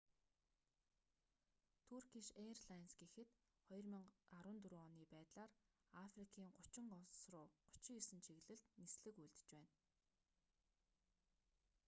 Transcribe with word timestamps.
туркиш 1.89 2.27
эйрлайнс 2.43 2.93
гэхэд 3.01 3.29
2014 3.69 4.85
оны 4.87 5.01
байдлаар 5.13 5.51
африкийн 6.05 6.49
30 6.61 6.97
улс 7.01 7.17
руу 7.33 7.47
39 7.73 8.25
чиглэлд 8.27 8.65
нислэг 8.81 9.15
үйлдэж 9.23 9.43
байна 9.53 9.73